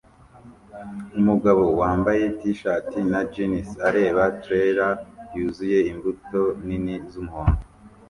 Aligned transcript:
Umugabo 1.19 1.63
wambaye 1.81 2.23
t-shirt 2.39 2.89
na 3.11 3.21
jeans 3.33 3.69
areba 3.87 4.23
trailer 4.43 4.93
yuzuye 5.35 5.77
imbuto 5.91 6.41
nini 6.65 6.95
z'umuhondo 7.11 7.63